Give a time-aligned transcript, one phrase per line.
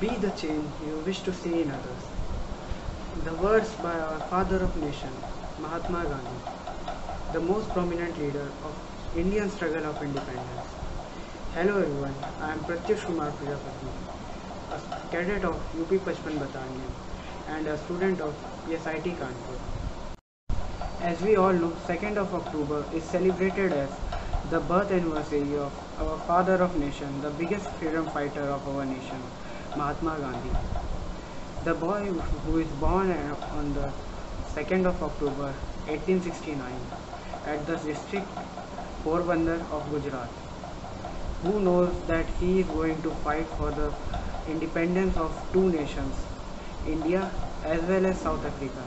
[0.00, 2.04] Be the change you wish to see in others.
[3.24, 5.10] The words by our father of nation,
[5.58, 6.40] Mahatma Gandhi,
[7.32, 8.76] the most prominent leader of
[9.16, 10.68] Indian struggle of independence.
[11.52, 13.90] Hello everyone, I am Pratyush Kumar Prajapati,
[14.70, 14.80] a
[15.10, 16.92] cadet of UP Pachpan Battalion
[17.48, 18.34] and a student of
[18.68, 19.58] SIT Kanpur.
[21.02, 23.90] As we all know, 2nd of October is celebrated as
[24.52, 29.20] the birth anniversary of our father of nation, the biggest freedom fighter of our nation,
[29.78, 30.50] Mahatma Gandhi.
[31.64, 32.00] The boy
[32.44, 33.10] who is born
[33.58, 33.88] on the
[34.54, 35.50] 2nd of October
[35.86, 36.80] 1869
[37.46, 38.26] at the district
[39.04, 40.30] Porbandar of Gujarat.
[41.42, 43.92] Who knows that he is going to fight for the
[44.54, 46.16] independence of two nations,
[46.96, 47.22] India
[47.62, 48.84] as well as South Africa.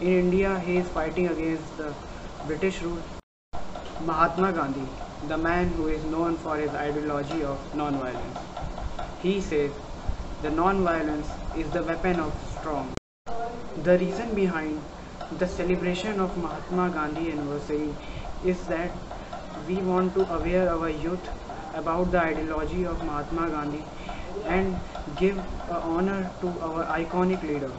[0.00, 1.94] In India, he is fighting against the
[2.46, 3.02] British rule.
[4.00, 4.86] Mahatma Gandhi,
[5.28, 8.40] the man who is known for his ideology of non-violence.
[9.22, 9.70] He says,
[10.44, 12.92] the non-violence is the weapon of strong.
[13.82, 14.78] The reason behind
[15.38, 17.94] the celebration of Mahatma Gandhi anniversary
[18.44, 18.90] is that
[19.66, 21.30] we want to aware our youth
[21.74, 23.82] about the ideology of Mahatma Gandhi
[24.44, 24.76] and
[25.16, 27.72] give honor to our iconic leader.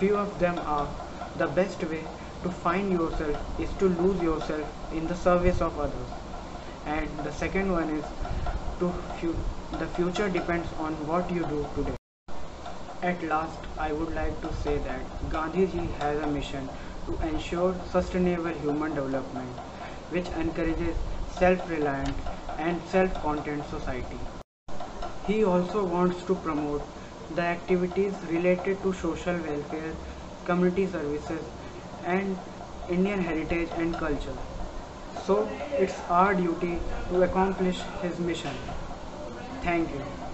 [0.00, 0.88] Few of them are
[1.36, 2.02] the best way
[2.42, 6.10] to find yourself is to lose yourself in the service of others.
[6.86, 8.04] And the second one is
[8.80, 9.32] to fu
[9.78, 11.99] the future depends on what you do today.
[13.02, 16.68] At last, I would like to say that Gandhiji has a mission
[17.06, 19.48] to ensure sustainable human development,
[20.10, 20.94] which encourages
[21.38, 22.14] self-reliant
[22.58, 24.18] and self-content society.
[25.26, 26.82] He also wants to promote
[27.34, 29.94] the activities related to social welfare,
[30.44, 31.40] community services
[32.04, 32.36] and
[32.90, 34.36] Indian heritage and culture.
[35.26, 35.48] So
[35.78, 38.54] it's our duty to accomplish his mission.
[39.62, 40.29] Thank you.